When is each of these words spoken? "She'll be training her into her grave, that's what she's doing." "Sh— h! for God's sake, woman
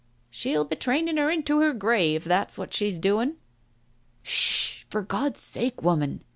"She'll 0.31 0.65
be 0.65 0.75
training 0.77 1.17
her 1.17 1.29
into 1.29 1.59
her 1.59 1.73
grave, 1.73 2.23
that's 2.23 2.57
what 2.57 2.73
she's 2.73 2.97
doing." 2.97 3.35
"Sh— 4.23 4.79
h! 4.81 4.87
for 4.89 5.03
God's 5.03 5.41
sake, 5.41 5.83
woman 5.83 6.23